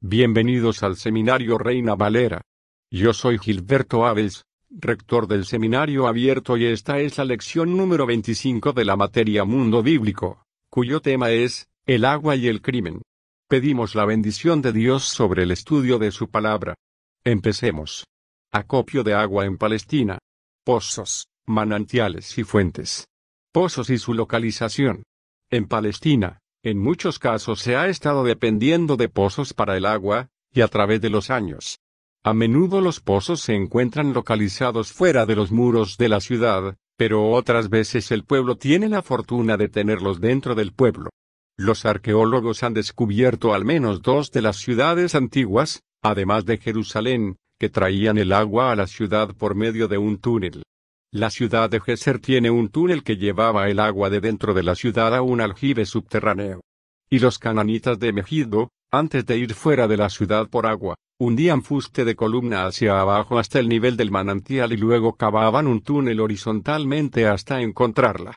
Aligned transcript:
Bienvenidos 0.00 0.84
al 0.84 0.94
Seminario 0.94 1.58
Reina 1.58 1.96
Valera. 1.96 2.42
Yo 2.88 3.12
soy 3.12 3.36
Gilberto 3.36 4.06
Aves, 4.06 4.44
rector 4.70 5.26
del 5.26 5.44
Seminario 5.44 6.06
Abierto 6.06 6.56
y 6.56 6.66
esta 6.66 7.00
es 7.00 7.18
la 7.18 7.24
lección 7.24 7.76
número 7.76 8.06
25 8.06 8.72
de 8.74 8.84
la 8.84 8.94
materia 8.94 9.44
Mundo 9.44 9.82
Bíblico, 9.82 10.44
cuyo 10.70 11.00
tema 11.00 11.32
es, 11.32 11.68
el 11.84 12.04
agua 12.04 12.36
y 12.36 12.46
el 12.46 12.62
crimen. 12.62 13.02
Pedimos 13.48 13.96
la 13.96 14.04
bendición 14.04 14.62
de 14.62 14.72
Dios 14.72 15.02
sobre 15.02 15.42
el 15.42 15.50
estudio 15.50 15.98
de 15.98 16.12
su 16.12 16.30
palabra. 16.30 16.76
Empecemos. 17.24 18.06
Acopio 18.52 19.02
de 19.02 19.14
agua 19.14 19.46
en 19.46 19.58
Palestina. 19.58 20.18
Pozos, 20.64 21.26
manantiales 21.44 22.38
y 22.38 22.44
fuentes. 22.44 23.08
Pozos 23.50 23.90
y 23.90 23.98
su 23.98 24.14
localización. 24.14 25.02
En 25.50 25.66
Palestina, 25.66 26.38
en 26.62 26.78
muchos 26.78 27.18
casos 27.18 27.60
se 27.60 27.76
ha 27.76 27.88
estado 27.88 28.24
dependiendo 28.24 28.96
de 28.96 29.08
pozos 29.08 29.54
para 29.54 29.76
el 29.76 29.86
agua, 29.86 30.28
y 30.52 30.60
a 30.60 30.68
través 30.68 31.00
de 31.00 31.10
los 31.10 31.30
años. 31.30 31.78
A 32.24 32.34
menudo 32.34 32.80
los 32.80 33.00
pozos 33.00 33.40
se 33.40 33.54
encuentran 33.54 34.12
localizados 34.12 34.92
fuera 34.92 35.24
de 35.24 35.36
los 35.36 35.52
muros 35.52 35.96
de 35.98 36.08
la 36.08 36.20
ciudad, 36.20 36.76
pero 36.96 37.30
otras 37.30 37.70
veces 37.70 38.10
el 38.10 38.24
pueblo 38.24 38.56
tiene 38.56 38.88
la 38.88 39.02
fortuna 39.02 39.56
de 39.56 39.68
tenerlos 39.68 40.20
dentro 40.20 40.54
del 40.54 40.72
pueblo. 40.72 41.10
Los 41.56 41.84
arqueólogos 41.84 42.62
han 42.62 42.74
descubierto 42.74 43.54
al 43.54 43.64
menos 43.64 44.02
dos 44.02 44.32
de 44.32 44.42
las 44.42 44.56
ciudades 44.56 45.14
antiguas, 45.14 45.82
además 46.02 46.44
de 46.44 46.58
Jerusalén, 46.58 47.36
que 47.58 47.68
traían 47.68 48.18
el 48.18 48.32
agua 48.32 48.72
a 48.72 48.76
la 48.76 48.86
ciudad 48.86 49.34
por 49.36 49.54
medio 49.54 49.88
de 49.88 49.98
un 49.98 50.18
túnel. 50.18 50.62
La 51.10 51.30
ciudad 51.30 51.70
de 51.70 51.80
Geser 51.80 52.18
tiene 52.18 52.50
un 52.50 52.68
túnel 52.68 53.02
que 53.02 53.16
llevaba 53.16 53.70
el 53.70 53.80
agua 53.80 54.10
de 54.10 54.20
dentro 54.20 54.52
de 54.52 54.62
la 54.62 54.74
ciudad 54.74 55.14
a 55.14 55.22
un 55.22 55.40
aljibe 55.40 55.86
subterráneo. 55.86 56.60
Y 57.08 57.20
los 57.20 57.38
cananitas 57.38 57.98
de 57.98 58.12
Megido, 58.12 58.68
antes 58.90 59.24
de 59.24 59.38
ir 59.38 59.54
fuera 59.54 59.88
de 59.88 59.96
la 59.96 60.10
ciudad 60.10 60.50
por 60.50 60.66
agua, 60.66 60.96
hundían 61.18 61.62
fuste 61.62 62.04
de 62.04 62.14
columna 62.14 62.66
hacia 62.66 63.00
abajo 63.00 63.38
hasta 63.38 63.58
el 63.58 63.70
nivel 63.70 63.96
del 63.96 64.10
manantial 64.10 64.74
y 64.74 64.76
luego 64.76 65.14
cavaban 65.14 65.66
un 65.66 65.80
túnel 65.80 66.20
horizontalmente 66.20 67.26
hasta 67.26 67.62
encontrarla, 67.62 68.34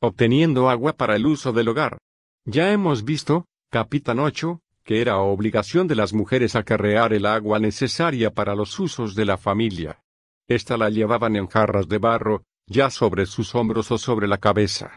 obteniendo 0.00 0.70
agua 0.70 0.94
para 0.94 1.16
el 1.16 1.26
uso 1.26 1.52
del 1.52 1.68
hogar. 1.68 1.98
Ya 2.46 2.72
hemos 2.72 3.04
visto, 3.04 3.44
capitán 3.70 4.18
8, 4.18 4.60
que 4.82 5.02
era 5.02 5.18
obligación 5.18 5.88
de 5.88 5.96
las 5.96 6.14
mujeres 6.14 6.56
acarrear 6.56 7.12
el 7.12 7.26
agua 7.26 7.58
necesaria 7.58 8.30
para 8.30 8.54
los 8.54 8.80
usos 8.80 9.14
de 9.14 9.26
la 9.26 9.36
familia. 9.36 10.00
Esta 10.48 10.76
la 10.76 10.90
llevaban 10.90 11.36
en 11.36 11.46
jarras 11.46 11.88
de 11.88 11.98
barro, 11.98 12.44
ya 12.66 12.90
sobre 12.90 13.26
sus 13.26 13.54
hombros 13.54 13.90
o 13.90 13.98
sobre 13.98 14.28
la 14.28 14.38
cabeza. 14.38 14.96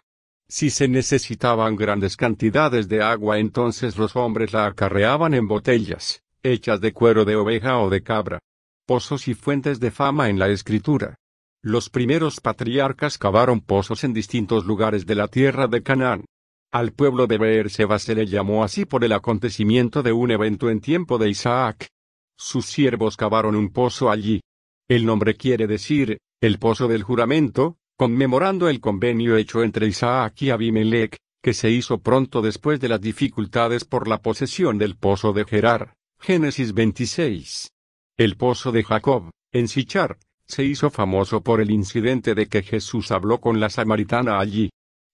Si 0.49 0.69
se 0.69 0.87
necesitaban 0.87 1.75
grandes 1.75 2.15
cantidades 2.15 2.87
de 2.87 3.01
agua 3.01 3.37
entonces 3.39 3.97
los 3.97 4.15
hombres 4.15 4.53
la 4.53 4.65
acarreaban 4.65 5.33
en 5.33 5.47
botellas, 5.47 6.23
hechas 6.41 6.79
de 6.79 6.93
cuero 6.93 7.25
de 7.25 7.35
oveja 7.35 7.79
o 7.79 7.89
de 7.89 8.01
cabra. 8.01 8.39
Pozos 8.85 9.27
y 9.27 9.33
fuentes 9.33 9.81
de 9.81 9.91
fama 9.91 10.29
en 10.29 10.39
la 10.39 10.47
escritura. 10.47 11.15
Los 11.61 11.89
primeros 11.89 12.39
patriarcas 12.39 13.17
cavaron 13.17 13.59
pozos 13.59 14.05
en 14.05 14.13
distintos 14.13 14.65
lugares 14.65 15.05
de 15.05 15.15
la 15.15 15.27
tierra 15.27 15.67
de 15.67 15.83
Canaán. 15.83 16.23
Al 16.71 16.93
pueblo 16.93 17.27
de 17.27 17.37
Beerseba 17.37 17.99
se 17.99 18.15
le 18.15 18.25
llamó 18.25 18.63
así 18.63 18.85
por 18.85 19.03
el 19.03 19.11
acontecimiento 19.11 20.03
de 20.03 20.13
un 20.13 20.31
evento 20.31 20.69
en 20.69 20.79
tiempo 20.79 21.17
de 21.17 21.29
Isaac. 21.29 21.87
Sus 22.37 22.65
siervos 22.65 23.17
cavaron 23.17 23.55
un 23.55 23.69
pozo 23.73 24.09
allí, 24.09 24.41
el 24.87 25.05
nombre 25.05 25.35
quiere 25.35 25.67
decir, 25.67 26.19
el 26.41 26.59
pozo 26.59 26.87
del 26.87 27.03
juramento, 27.03 27.77
conmemorando 27.97 28.69
el 28.69 28.79
convenio 28.79 29.35
hecho 29.35 29.63
entre 29.63 29.87
Isaac 29.87 30.41
y 30.43 30.49
Abimelech, 30.49 31.17
que 31.43 31.53
se 31.53 31.69
hizo 31.69 31.99
pronto 31.99 32.41
después 32.41 32.79
de 32.79 32.89
las 32.89 33.01
dificultades 33.01 33.85
por 33.85 34.07
la 34.07 34.21
posesión 34.21 34.77
del 34.77 34.95
pozo 34.95 35.33
de 35.33 35.45
Gerar. 35.45 35.93
Génesis 36.19 36.73
26. 36.73 37.69
El 38.17 38.37
pozo 38.37 38.71
de 38.71 38.83
Jacob, 38.83 39.29
en 39.51 39.67
Sichar, 39.67 40.17
se 40.45 40.63
hizo 40.63 40.89
famoso 40.89 41.41
por 41.41 41.61
el 41.61 41.71
incidente 41.71 42.33
de 42.33 42.47
que 42.47 42.63
Jesús 42.63 43.11
habló 43.11 43.39
con 43.39 43.59
la 43.59 43.69
samaritana 43.69 44.39
allí. 44.39 44.69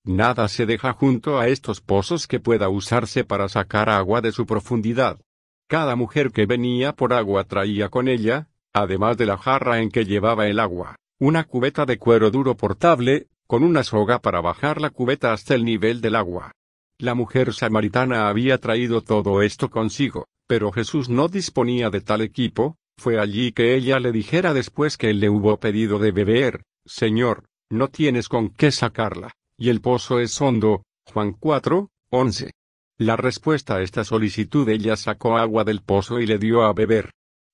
Nada 0.06 0.48
se 0.48 0.66
deja 0.66 0.94
junto 0.94 1.40
a 1.40 1.48
estos 1.48 1.82
pozos 1.82 2.28
que 2.28 2.40
pueda 2.40 2.70
usarse 2.70 3.24
para 3.24 3.50
sacar 3.50 3.90
agua 3.90 4.22
de 4.22 4.32
su 4.32 4.46
profundidad. 4.46 5.20
Cada 5.68 5.96
mujer 5.96 6.32
que 6.32 6.46
venía 6.46 6.94
por 6.94 7.14
agua 7.14 7.46
traía 7.46 7.90
con 7.90 8.08
ella, 8.08 8.50
además 8.74 9.18
de 9.18 9.26
la 9.26 9.38
jarra 9.38 9.82
en 9.82 9.90
que 9.90 10.06
llevaba 10.06 10.48
el 10.48 10.60
agua, 10.60 10.96
una 11.20 11.44
cubeta 11.44 11.86
de 11.86 11.98
cuero 11.98 12.32
duro 12.32 12.58
portable, 12.58 13.28
con 13.48 13.64
una 13.64 13.84
soga 13.84 14.20
para 14.20 14.42
bajar 14.42 14.82
la 14.82 14.90
cubeta 14.90 15.32
hasta 15.32 15.54
el 15.56 15.64
nivel 15.64 16.02
del 16.02 16.16
agua. 16.16 16.52
La 16.98 17.16
mujer 17.16 17.54
samaritana 17.54 18.30
había 18.30 18.58
traído 18.58 19.02
todo 19.02 19.42
esto 19.42 19.70
consigo, 19.70 20.28
pero 20.48 20.72
Jesús 20.72 21.10
no 21.10 21.28
disponía 21.28 21.90
de 21.90 22.02
tal 22.02 22.22
equipo, 22.22 22.78
fue 22.98 23.20
allí 23.20 23.52
que 23.52 23.76
ella 23.76 24.00
le 24.00 24.12
dijera 24.12 24.54
después 24.54 24.98
que 24.98 25.10
él 25.10 25.20
le 25.20 25.30
hubo 25.30 25.58
pedido 25.60 26.00
de 26.00 26.12
beber, 26.12 26.64
Señor, 26.86 27.46
no 27.70 27.90
tienes 27.90 28.30
con 28.30 28.50
qué 28.50 28.72
sacarla, 28.72 29.32
y 29.58 29.70
el 29.70 29.82
pozo 29.82 30.20
es 30.20 30.40
hondo, 30.42 30.84
Juan 31.12 31.34
4, 31.34 31.90
11. 32.10 32.52
La 32.98 33.16
respuesta 33.16 33.76
a 33.76 33.82
esta 33.82 34.04
solicitud 34.04 34.68
ella 34.70 34.96
sacó 34.96 35.38
agua 35.38 35.64
del 35.64 35.82
pozo 35.82 36.20
y 36.20 36.28
le 36.28 36.38
dio 36.38 36.64
a 36.64 36.74
beber. 36.74 37.12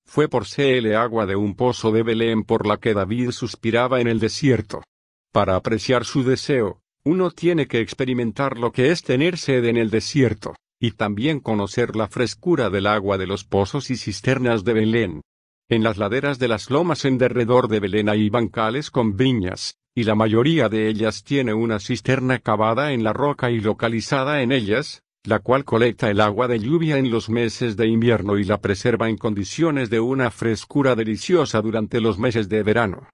Fue 0.10 0.28
por 0.28 0.48
CL 0.48 0.96
agua 0.96 1.28
de 1.28 1.36
un 1.36 1.54
pozo 1.54 1.92
de 1.92 2.02
Belén 2.02 2.44
por 2.44 2.66
la 2.66 2.78
que 2.78 2.96
David 2.96 3.30
suspiraba 3.30 4.02
en 4.02 4.08
el 4.08 4.20
desierto. 4.20 4.82
Para 5.32 5.56
apreciar 5.56 6.04
su 6.04 6.24
deseo, 6.24 6.82
uno 7.04 7.30
tiene 7.30 7.68
que 7.68 7.80
experimentar 7.80 8.58
lo 8.58 8.72
que 8.72 8.90
es 8.90 9.04
tener 9.04 9.38
sed 9.38 9.66
en 9.66 9.78
el 9.78 9.92
desierto, 9.92 10.56
y 10.80 10.94
también 10.94 11.40
conocer 11.40 11.96
la 11.96 12.08
frescura 12.08 12.72
del 12.72 12.88
agua 12.88 13.20
de 13.20 13.28
los 13.28 13.44
pozos 13.44 13.92
y 13.92 13.98
cisternas 13.98 14.64
de 14.64 14.74
Belén. 14.74 15.22
En 15.70 15.84
las 15.84 16.00
laderas 16.00 16.40
de 16.40 16.48
las 16.48 16.72
lomas 16.72 17.06
en 17.06 17.20
derredor 17.20 17.68
de 17.68 17.80
Belén 17.80 18.10
hay 18.10 18.32
bancales 18.32 18.90
con 18.90 19.16
viñas, 19.16 19.76
y 19.94 20.06
la 20.06 20.16
mayoría 20.16 20.70
de 20.70 20.90
ellas 20.90 21.24
tiene 21.24 21.54
una 21.54 21.80
cisterna 21.80 22.40
cavada 22.40 22.94
en 22.94 23.04
la 23.04 23.14
roca 23.14 23.52
y 23.52 23.60
localizada 23.60 24.42
en 24.42 24.54
ellas, 24.54 25.04
la 25.26 25.40
cual 25.40 25.66
colecta 25.66 26.10
el 26.10 26.22
agua 26.22 26.48
de 26.48 26.60
lluvia 26.60 26.98
en 26.98 27.12
los 27.12 27.30
meses 27.30 27.76
de 27.76 27.88
invierno 27.88 28.38
y 28.38 28.46
la 28.46 28.62
preserva 28.62 29.10
en 29.10 29.18
condiciones 29.18 29.90
de 29.90 30.00
una 30.00 30.32
frescura 30.32 30.96
deliciosa 30.96 31.62
durante 31.62 32.00
los 32.00 32.18
meses 32.18 32.48
de 32.48 32.64
verano. 32.64 33.10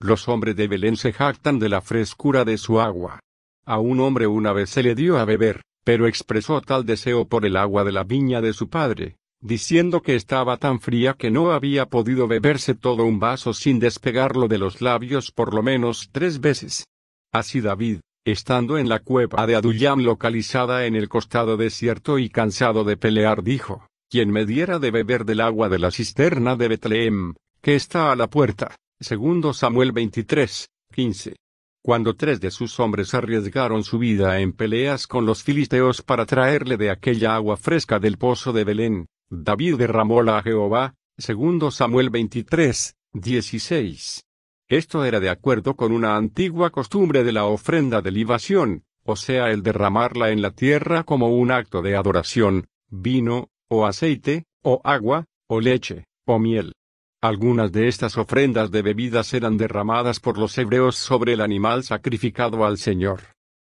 Los 0.00 0.28
hombres 0.28 0.56
de 0.56 0.68
Belén 0.68 0.96
se 0.96 1.12
jactan 1.12 1.58
de 1.58 1.68
la 1.68 1.82
frescura 1.82 2.44
de 2.44 2.56
su 2.56 2.80
agua. 2.80 3.20
A 3.66 3.78
un 3.78 4.00
hombre 4.00 4.26
una 4.26 4.52
vez 4.52 4.70
se 4.70 4.82
le 4.82 4.94
dio 4.94 5.18
a 5.18 5.26
beber, 5.26 5.60
pero 5.84 6.06
expresó 6.06 6.60
tal 6.62 6.86
deseo 6.86 7.28
por 7.28 7.44
el 7.44 7.56
agua 7.56 7.84
de 7.84 7.92
la 7.92 8.04
viña 8.04 8.40
de 8.40 8.54
su 8.54 8.70
padre, 8.70 9.16
diciendo 9.40 10.00
que 10.00 10.14
estaba 10.14 10.56
tan 10.56 10.80
fría 10.80 11.14
que 11.14 11.30
no 11.30 11.52
había 11.52 11.86
podido 11.86 12.26
beberse 12.26 12.74
todo 12.74 13.04
un 13.04 13.18
vaso 13.18 13.52
sin 13.52 13.78
despegarlo 13.78 14.48
de 14.48 14.58
los 14.58 14.80
labios 14.80 15.30
por 15.30 15.52
lo 15.52 15.62
menos 15.62 16.08
tres 16.10 16.40
veces. 16.40 16.86
Así 17.32 17.60
David, 17.60 18.00
Estando 18.30 18.78
en 18.78 18.88
la 18.88 19.00
cueva 19.00 19.44
de 19.44 19.56
Adullam 19.56 20.02
localizada 20.04 20.86
en 20.86 20.94
el 20.94 21.08
costado 21.08 21.56
desierto 21.56 22.16
y 22.16 22.28
cansado 22.28 22.84
de 22.84 22.96
pelear 22.96 23.42
dijo, 23.42 23.88
quien 24.08 24.30
me 24.30 24.46
diera 24.46 24.78
de 24.78 24.92
beber 24.92 25.24
del 25.24 25.40
agua 25.40 25.68
de 25.68 25.80
la 25.80 25.90
cisterna 25.90 26.54
de 26.54 26.68
Betlehem, 26.68 27.34
que 27.60 27.74
está 27.74 28.12
a 28.12 28.16
la 28.16 28.30
puerta. 28.30 28.76
Segundo 29.00 29.52
Samuel 29.52 29.90
23, 29.90 30.68
15. 30.94 31.34
Cuando 31.82 32.14
tres 32.14 32.40
de 32.40 32.52
sus 32.52 32.78
hombres 32.78 33.14
arriesgaron 33.14 33.82
su 33.82 33.98
vida 33.98 34.38
en 34.38 34.52
peleas 34.52 35.08
con 35.08 35.26
los 35.26 35.42
filisteos 35.42 36.00
para 36.02 36.24
traerle 36.24 36.76
de 36.76 36.90
aquella 36.90 37.34
agua 37.34 37.56
fresca 37.56 37.98
del 37.98 38.16
pozo 38.16 38.52
de 38.52 38.62
Belén, 38.62 39.06
David 39.28 39.74
derramóla 39.74 40.38
a 40.38 40.42
Jehová, 40.44 40.94
segundo 41.18 41.72
Samuel 41.72 42.10
23, 42.10 42.94
16. 43.12 44.22
Esto 44.70 45.04
era 45.04 45.18
de 45.18 45.30
acuerdo 45.30 45.74
con 45.74 45.90
una 45.90 46.14
antigua 46.14 46.70
costumbre 46.70 47.24
de 47.24 47.32
la 47.32 47.44
ofrenda 47.44 48.02
de 48.02 48.12
libación, 48.12 48.84
o 49.02 49.16
sea 49.16 49.50
el 49.50 49.64
derramarla 49.64 50.30
en 50.30 50.42
la 50.42 50.52
tierra 50.52 51.02
como 51.02 51.26
un 51.26 51.50
acto 51.50 51.82
de 51.82 51.96
adoración, 51.96 52.68
vino, 52.88 53.48
o 53.66 53.84
aceite, 53.84 54.44
o 54.62 54.80
agua, 54.84 55.24
o 55.48 55.60
leche, 55.60 56.06
o 56.24 56.38
miel. 56.38 56.72
Algunas 57.20 57.72
de 57.72 57.88
estas 57.88 58.16
ofrendas 58.16 58.70
de 58.70 58.82
bebidas 58.82 59.34
eran 59.34 59.56
derramadas 59.56 60.20
por 60.20 60.38
los 60.38 60.56
hebreos 60.56 60.94
sobre 60.94 61.32
el 61.32 61.40
animal 61.40 61.82
sacrificado 61.82 62.64
al 62.64 62.78
Señor. 62.78 63.22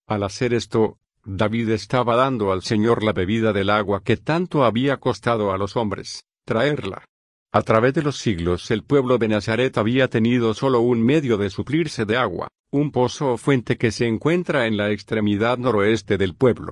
Al 0.08 0.24
hacer 0.24 0.56
esto, 0.56 0.98
David 1.24 1.70
estaba 1.70 2.16
dando 2.16 2.52
al 2.52 2.64
Señor 2.64 3.04
la 3.04 3.14
bebida 3.14 3.54
del 3.54 3.70
agua 3.70 4.02
que 4.04 4.18
tanto 4.18 4.66
había 4.66 4.98
costado 4.98 5.52
a 5.52 5.60
los 5.60 5.76
hombres, 5.76 6.24
traerla. 6.44 7.06
A 7.54 7.62
través 7.62 7.94
de 7.94 8.04
los 8.04 8.18
siglos 8.18 8.70
el 8.72 8.84
pueblo 8.84 9.18
de 9.18 9.30
Nazaret 9.30 9.78
había 9.78 10.10
tenido 10.10 10.54
solo 10.54 10.82
un 10.82 11.02
medio 11.02 11.38
de 11.38 11.50
suplirse 11.50 12.06
de 12.06 12.18
agua, 12.18 12.50
un 12.72 12.92
pozo 12.92 13.34
o 13.34 13.38
fuente 13.38 13.78
que 13.78 13.92
se 13.92 14.06
encuentra 14.06 14.68
en 14.68 14.76
la 14.76 14.92
extremidad 14.92 15.58
noroeste 15.58 16.18
del 16.18 16.36
pueblo. 16.36 16.72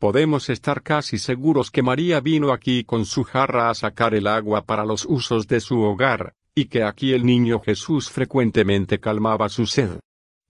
Podemos 0.00 0.50
estar 0.50 0.82
casi 0.82 1.18
seguros 1.18 1.70
que 1.70 1.82
María 1.82 2.20
vino 2.20 2.52
aquí 2.52 2.84
con 2.84 3.06
su 3.06 3.22
jarra 3.22 3.70
a 3.70 3.74
sacar 3.74 4.14
el 4.14 4.26
agua 4.26 4.66
para 4.66 4.84
los 4.84 5.06
usos 5.06 5.46
de 5.46 5.60
su 5.60 5.80
hogar, 5.80 6.34
y 6.54 6.66
que 6.66 6.82
aquí 6.82 7.12
el 7.12 7.24
niño 7.24 7.60
Jesús 7.60 8.10
frecuentemente 8.10 8.98
calmaba 8.98 9.48
su 9.48 9.66
sed. 9.66 10.00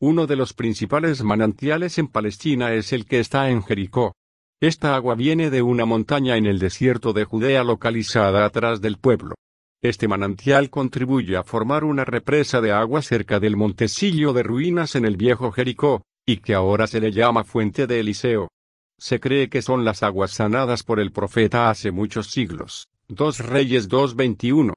Uno 0.00 0.26
de 0.26 0.36
los 0.36 0.52
principales 0.52 1.22
manantiales 1.22 1.98
en 1.98 2.08
Palestina 2.08 2.72
es 2.72 2.92
el 2.92 3.06
que 3.06 3.20
está 3.20 3.50
en 3.50 3.62
Jericó. 3.62 4.14
Esta 4.60 4.96
agua 4.96 5.14
viene 5.14 5.50
de 5.50 5.62
una 5.62 5.84
montaña 5.84 6.36
en 6.36 6.46
el 6.46 6.58
desierto 6.58 7.12
de 7.12 7.24
Judea 7.24 7.62
localizada 7.62 8.44
atrás 8.44 8.80
del 8.80 8.96
pueblo. 8.96 9.34
Este 9.86 10.08
manantial 10.08 10.68
contribuye 10.68 11.36
a 11.36 11.44
formar 11.44 11.84
una 11.84 12.04
represa 12.04 12.60
de 12.60 12.72
agua 12.72 13.02
cerca 13.02 13.38
del 13.38 13.56
montecillo 13.56 14.32
de 14.32 14.42
ruinas 14.42 14.96
en 14.96 15.04
el 15.04 15.16
viejo 15.16 15.52
Jericó, 15.52 16.02
y 16.26 16.38
que 16.38 16.54
ahora 16.54 16.88
se 16.88 17.00
le 17.00 17.12
llama 17.12 17.44
Fuente 17.44 17.86
de 17.86 18.00
Eliseo. 18.00 18.48
Se 18.98 19.20
cree 19.20 19.48
que 19.48 19.62
son 19.62 19.84
las 19.84 20.02
aguas 20.02 20.32
sanadas 20.32 20.82
por 20.82 20.98
el 20.98 21.12
profeta 21.12 21.70
hace 21.70 21.92
muchos 21.92 22.32
siglos. 22.32 22.88
Dos 23.06 23.38
Reyes 23.38 23.88
2.21. 23.88 24.72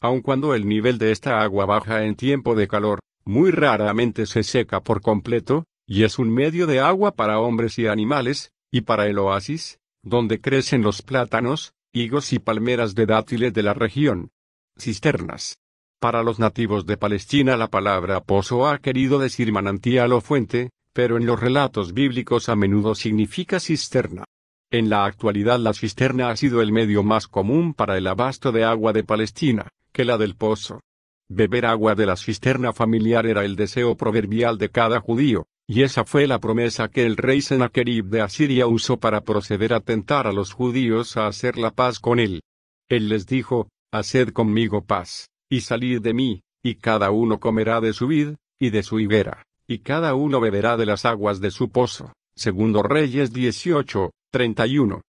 Aun 0.00 0.22
cuando 0.22 0.54
el 0.54 0.66
nivel 0.66 0.96
de 0.96 1.12
esta 1.12 1.42
agua 1.42 1.66
baja 1.66 2.02
en 2.04 2.14
tiempo 2.14 2.54
de 2.54 2.66
calor, 2.66 3.00
muy 3.26 3.50
raramente 3.50 4.24
se 4.24 4.42
seca 4.44 4.80
por 4.80 5.02
completo, 5.02 5.64
y 5.86 6.04
es 6.04 6.18
un 6.18 6.32
medio 6.32 6.66
de 6.66 6.80
agua 6.80 7.16
para 7.16 7.38
hombres 7.38 7.78
y 7.78 7.86
animales, 7.86 8.50
y 8.72 8.80
para 8.80 9.08
el 9.08 9.18
oasis, 9.18 9.78
donde 10.02 10.40
crecen 10.40 10.80
los 10.80 11.02
plátanos, 11.02 11.74
higos 11.92 12.32
y 12.32 12.38
palmeras 12.38 12.94
de 12.94 13.04
dátiles 13.04 13.52
de 13.52 13.62
la 13.62 13.74
región. 13.74 14.30
Cisternas. 14.78 15.58
Para 16.00 16.22
los 16.22 16.38
nativos 16.38 16.84
de 16.84 16.96
Palestina 16.96 17.56
la 17.56 17.68
palabra 17.68 18.20
pozo 18.22 18.66
ha 18.66 18.78
querido 18.78 19.18
decir 19.18 19.52
manantial 19.52 20.12
o 20.12 20.20
fuente, 20.20 20.70
pero 20.92 21.16
en 21.16 21.26
los 21.26 21.40
relatos 21.40 21.94
bíblicos 21.94 22.48
a 22.48 22.56
menudo 22.56 22.94
significa 22.94 23.60
cisterna. 23.60 24.24
En 24.70 24.90
la 24.90 25.04
actualidad 25.04 25.58
la 25.60 25.72
cisterna 25.72 26.30
ha 26.30 26.36
sido 26.36 26.60
el 26.60 26.72
medio 26.72 27.02
más 27.02 27.28
común 27.28 27.74
para 27.74 27.96
el 27.96 28.06
abasto 28.06 28.50
de 28.50 28.64
agua 28.64 28.92
de 28.92 29.04
Palestina, 29.04 29.68
que 29.92 30.04
la 30.04 30.18
del 30.18 30.34
pozo. 30.34 30.80
Beber 31.28 31.66
agua 31.66 31.94
de 31.94 32.06
la 32.06 32.16
cisterna 32.16 32.72
familiar 32.72 33.26
era 33.26 33.44
el 33.44 33.56
deseo 33.56 33.96
proverbial 33.96 34.58
de 34.58 34.70
cada 34.70 35.00
judío, 35.00 35.46
y 35.66 35.82
esa 35.82 36.04
fue 36.04 36.26
la 36.26 36.40
promesa 36.40 36.88
que 36.88 37.06
el 37.06 37.16
rey 37.16 37.40
Sennacherib 37.40 38.06
de 38.06 38.20
Asiria 38.20 38.66
usó 38.66 38.98
para 38.98 39.22
proceder 39.22 39.72
a 39.72 39.80
tentar 39.80 40.26
a 40.26 40.32
los 40.32 40.52
judíos 40.52 41.16
a 41.16 41.28
hacer 41.28 41.56
la 41.56 41.70
paz 41.70 42.00
con 42.00 42.18
él. 42.18 42.42
Él 42.90 43.08
les 43.08 43.26
dijo, 43.26 43.68
Haced 43.94 44.32
conmigo 44.32 44.84
paz, 44.84 45.28
y 45.48 45.60
salid 45.60 46.02
de 46.02 46.14
mí, 46.14 46.42
y 46.62 46.74
cada 46.74 47.10
uno 47.10 47.38
comerá 47.38 47.80
de 47.80 47.92
su 47.92 48.08
vid, 48.08 48.34
y 48.58 48.70
de 48.70 48.82
su 48.82 48.98
higuera 48.98 49.44
y 49.66 49.78
cada 49.78 50.14
uno 50.14 50.40
beberá 50.40 50.76
de 50.76 50.86
las 50.86 51.04
aguas 51.04 51.40
de 51.40 51.50
su 51.50 51.70
pozo. 51.70 52.12
Segundo 52.36 52.82
Reyes 52.82 53.32
18, 53.32 54.10
31. 54.30 55.00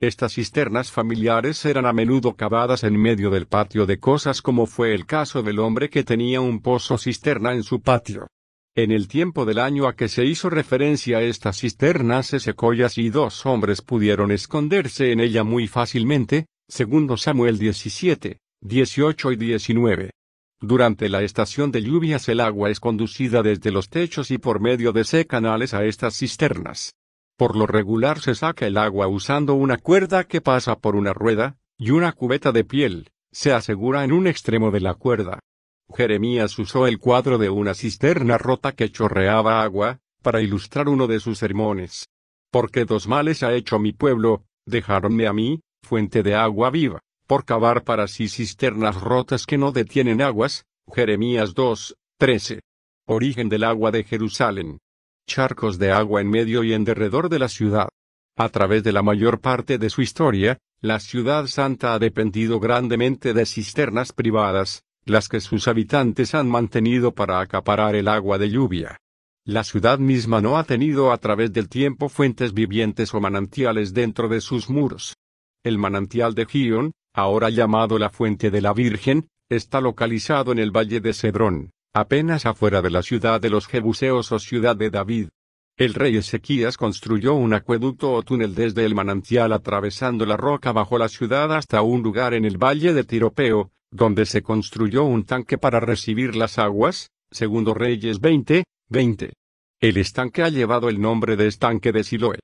Estas 0.00 0.34
cisternas 0.34 0.90
familiares 0.90 1.64
eran 1.64 1.86
a 1.86 1.92
menudo 1.92 2.34
cavadas 2.34 2.84
en 2.84 3.00
medio 3.00 3.30
del 3.30 3.46
patio 3.46 3.86
de 3.86 3.98
cosas 3.98 4.42
como 4.42 4.66
fue 4.66 4.94
el 4.94 5.06
caso 5.06 5.42
del 5.42 5.58
hombre 5.58 5.88
que 5.88 6.04
tenía 6.04 6.40
un 6.40 6.60
pozo 6.60 6.98
cisterna 6.98 7.54
en 7.54 7.62
su 7.62 7.80
patio. 7.80 8.28
En 8.76 8.90
el 8.90 9.08
tiempo 9.08 9.44
del 9.44 9.60
año 9.60 9.86
a 9.86 9.94
que 9.94 10.08
se 10.08 10.24
hizo 10.24 10.50
referencia 10.50 11.22
estas 11.22 11.60
cisternas 11.60 12.26
se 12.26 12.40
secó 12.40 12.74
y 12.74 13.08
dos 13.08 13.46
hombres 13.46 13.82
pudieron 13.82 14.30
esconderse 14.30 15.12
en 15.12 15.20
ella 15.20 15.44
muy 15.44 15.68
fácilmente, 15.68 16.46
segundo 16.68 17.16
Samuel 17.16 17.58
17, 17.58 18.38
18 18.62 19.32
y 19.32 19.36
19. 19.36 20.10
Durante 20.60 21.10
la 21.10 21.22
estación 21.22 21.70
de 21.70 21.82
lluvias 21.82 22.28
el 22.28 22.40
agua 22.40 22.70
es 22.70 22.80
conducida 22.80 23.42
desde 23.42 23.70
los 23.70 23.90
techos 23.90 24.30
y 24.30 24.38
por 24.38 24.60
medio 24.60 24.92
de 24.92 25.04
C 25.04 25.26
canales 25.26 25.74
a 25.74 25.84
estas 25.84 26.16
cisternas. 26.16 26.94
Por 27.36 27.56
lo 27.56 27.66
regular 27.66 28.20
se 28.20 28.34
saca 28.34 28.66
el 28.66 28.78
agua 28.78 29.08
usando 29.08 29.54
una 29.54 29.76
cuerda 29.76 30.24
que 30.24 30.40
pasa 30.40 30.76
por 30.78 30.96
una 30.96 31.12
rueda, 31.12 31.58
y 31.76 31.90
una 31.90 32.12
cubeta 32.12 32.50
de 32.52 32.64
piel, 32.64 33.10
se 33.30 33.52
asegura 33.52 34.04
en 34.04 34.12
un 34.12 34.26
extremo 34.26 34.70
de 34.70 34.80
la 34.80 34.94
cuerda. 34.94 35.40
Jeremías 35.94 36.58
usó 36.58 36.86
el 36.86 36.98
cuadro 36.98 37.36
de 37.36 37.50
una 37.50 37.74
cisterna 37.74 38.38
rota 38.38 38.72
que 38.72 38.90
chorreaba 38.90 39.62
agua, 39.62 39.98
para 40.22 40.40
ilustrar 40.40 40.88
uno 40.88 41.06
de 41.08 41.20
sus 41.20 41.38
sermones. 41.38 42.06
Porque 42.50 42.86
dos 42.86 43.06
males 43.06 43.42
ha 43.42 43.52
hecho 43.52 43.78
mi 43.78 43.92
pueblo, 43.92 44.44
dejaronme 44.64 45.26
a 45.26 45.34
mí, 45.34 45.60
fuente 45.84 46.24
de 46.24 46.34
agua 46.34 46.70
viva 46.70 47.00
por 47.26 47.44
cavar 47.44 47.84
para 47.84 48.06
sí 48.06 48.28
cisternas 48.28 49.00
rotas 49.00 49.46
que 49.46 49.58
no 49.58 49.72
detienen 49.72 50.20
aguas, 50.20 50.66
Jeremías 50.92 51.54
2, 51.54 51.96
13. 52.18 52.60
Origen 53.06 53.48
del 53.48 53.64
agua 53.64 53.90
de 53.90 54.04
Jerusalén. 54.04 54.78
Charcos 55.26 55.78
de 55.78 55.90
agua 55.90 56.20
en 56.20 56.28
medio 56.28 56.64
y 56.64 56.74
en 56.74 56.84
derredor 56.84 57.28
de 57.28 57.38
la 57.38 57.48
ciudad. 57.48 57.88
A 58.36 58.48
través 58.48 58.82
de 58.82 58.92
la 58.92 59.02
mayor 59.02 59.40
parte 59.40 59.78
de 59.78 59.88
su 59.88 60.02
historia, 60.02 60.58
la 60.80 61.00
ciudad 61.00 61.46
santa 61.46 61.94
ha 61.94 61.98
dependido 61.98 62.60
grandemente 62.60 63.32
de 63.32 63.46
cisternas 63.46 64.12
privadas, 64.12 64.82
las 65.06 65.28
que 65.28 65.40
sus 65.40 65.66
habitantes 65.68 66.34
han 66.34 66.48
mantenido 66.48 67.12
para 67.12 67.40
acaparar 67.40 67.94
el 67.94 68.08
agua 68.08 68.36
de 68.38 68.50
lluvia. 68.50 68.98
La 69.46 69.64
ciudad 69.64 69.98
misma 69.98 70.40
no 70.40 70.58
ha 70.58 70.64
tenido 70.64 71.12
a 71.12 71.18
través 71.18 71.52
del 71.52 71.68
tiempo 71.68 72.08
fuentes 72.08 72.52
vivientes 72.52 73.14
o 73.14 73.20
manantiales 73.20 73.94
dentro 73.94 74.28
de 74.28 74.40
sus 74.40 74.68
muros. 74.68 75.14
El 75.64 75.78
manantial 75.78 76.34
de 76.34 76.44
Gion, 76.44 76.92
ahora 77.14 77.48
llamado 77.48 77.98
la 77.98 78.10
Fuente 78.10 78.50
de 78.50 78.60
la 78.60 78.74
Virgen, 78.74 79.28
está 79.48 79.80
localizado 79.80 80.52
en 80.52 80.58
el 80.58 80.70
Valle 80.70 81.00
de 81.00 81.14
Cedrón, 81.14 81.70
apenas 81.94 82.44
afuera 82.44 82.82
de 82.82 82.90
la 82.90 83.02
ciudad 83.02 83.40
de 83.40 83.48
los 83.48 83.66
Jebuseos 83.66 84.30
o 84.30 84.38
ciudad 84.38 84.76
de 84.76 84.90
David. 84.90 85.28
El 85.78 85.94
rey 85.94 86.18
Ezequías 86.18 86.76
construyó 86.76 87.32
un 87.32 87.54
acueducto 87.54 88.12
o 88.12 88.22
túnel 88.22 88.54
desde 88.54 88.84
el 88.84 88.94
manantial 88.94 89.54
atravesando 89.54 90.26
la 90.26 90.36
roca 90.36 90.72
bajo 90.72 90.98
la 90.98 91.08
ciudad 91.08 91.50
hasta 91.56 91.80
un 91.80 92.02
lugar 92.02 92.34
en 92.34 92.44
el 92.44 92.58
valle 92.62 92.92
de 92.92 93.04
Tiropeo, 93.04 93.70
donde 93.90 94.26
se 94.26 94.42
construyó 94.42 95.04
un 95.04 95.24
tanque 95.24 95.56
para 95.56 95.80
recibir 95.80 96.36
las 96.36 96.58
aguas, 96.58 97.10
segundo 97.30 97.72
Reyes 97.72 98.20
20, 98.20 98.64
20. 98.90 99.32
El 99.80 99.96
estanque 99.96 100.42
ha 100.42 100.50
llevado 100.50 100.90
el 100.90 101.00
nombre 101.00 101.36
de 101.36 101.46
estanque 101.46 101.90
de 101.90 102.04
Siloé. 102.04 102.38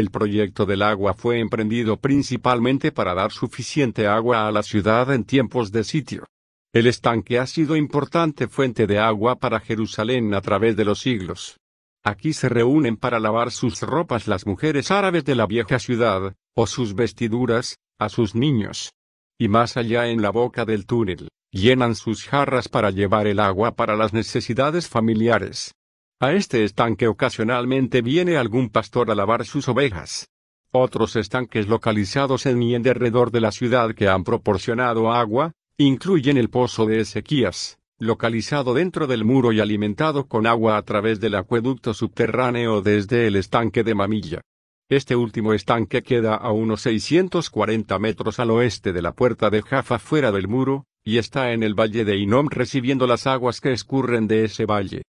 El 0.00 0.10
proyecto 0.10 0.64
del 0.64 0.80
agua 0.80 1.12
fue 1.12 1.40
emprendido 1.40 1.98
principalmente 1.98 2.90
para 2.90 3.12
dar 3.12 3.32
suficiente 3.32 4.06
agua 4.06 4.48
a 4.48 4.50
la 4.50 4.62
ciudad 4.62 5.12
en 5.12 5.24
tiempos 5.24 5.72
de 5.72 5.84
sitio. 5.84 6.24
El 6.72 6.86
estanque 6.86 7.38
ha 7.38 7.46
sido 7.46 7.76
importante 7.76 8.48
fuente 8.48 8.86
de 8.86 8.98
agua 8.98 9.36
para 9.36 9.60
Jerusalén 9.60 10.32
a 10.32 10.40
través 10.40 10.74
de 10.74 10.86
los 10.86 11.00
siglos. 11.00 11.58
Aquí 12.02 12.32
se 12.32 12.48
reúnen 12.48 12.96
para 12.96 13.20
lavar 13.20 13.50
sus 13.50 13.82
ropas 13.82 14.26
las 14.26 14.46
mujeres 14.46 14.90
árabes 14.90 15.26
de 15.26 15.34
la 15.34 15.44
vieja 15.44 15.78
ciudad, 15.78 16.34
o 16.56 16.66
sus 16.66 16.94
vestiduras, 16.94 17.76
a 17.98 18.08
sus 18.08 18.34
niños. 18.34 18.94
Y 19.38 19.48
más 19.48 19.76
allá 19.76 20.08
en 20.08 20.22
la 20.22 20.30
boca 20.30 20.64
del 20.64 20.86
túnel, 20.86 21.28
llenan 21.52 21.94
sus 21.94 22.24
jarras 22.24 22.70
para 22.70 22.90
llevar 22.90 23.26
el 23.26 23.38
agua 23.38 23.72
para 23.72 23.96
las 23.96 24.14
necesidades 24.14 24.88
familiares. 24.88 25.74
A 26.22 26.34
este 26.34 26.64
estanque 26.64 27.08
ocasionalmente 27.08 28.02
viene 28.02 28.36
algún 28.36 28.68
pastor 28.68 29.10
a 29.10 29.14
lavar 29.14 29.46
sus 29.46 29.68
ovejas. 29.68 30.28
Otros 30.70 31.16
estanques 31.16 31.66
localizados 31.66 32.44
en 32.44 32.62
y 32.62 32.74
en 32.74 32.82
derredor 32.82 33.30
de 33.30 33.40
la 33.40 33.52
ciudad 33.52 33.94
que 33.94 34.06
han 34.06 34.22
proporcionado 34.22 35.10
agua, 35.10 35.52
incluyen 35.78 36.36
el 36.36 36.50
pozo 36.50 36.84
de 36.84 37.00
Ezequías, 37.00 37.78
localizado 37.98 38.74
dentro 38.74 39.06
del 39.06 39.24
muro 39.24 39.50
y 39.52 39.60
alimentado 39.60 40.26
con 40.26 40.46
agua 40.46 40.76
a 40.76 40.82
través 40.82 41.20
del 41.20 41.36
acueducto 41.36 41.94
subterráneo 41.94 42.82
desde 42.82 43.26
el 43.26 43.36
estanque 43.36 43.82
de 43.82 43.94
Mamilla. 43.94 44.42
Este 44.90 45.16
último 45.16 45.54
estanque 45.54 46.02
queda 46.02 46.34
a 46.34 46.52
unos 46.52 46.82
640 46.82 47.98
metros 47.98 48.38
al 48.38 48.50
oeste 48.50 48.92
de 48.92 49.00
la 49.00 49.12
puerta 49.12 49.48
de 49.48 49.62
Jaffa 49.62 49.98
fuera 49.98 50.30
del 50.32 50.48
muro, 50.48 50.84
y 51.02 51.16
está 51.16 51.52
en 51.52 51.62
el 51.62 51.72
valle 51.72 52.04
de 52.04 52.18
Inom 52.18 52.48
recibiendo 52.50 53.06
las 53.06 53.26
aguas 53.26 53.62
que 53.62 53.72
escurren 53.72 54.28
de 54.28 54.44
ese 54.44 54.66
valle. 54.66 55.00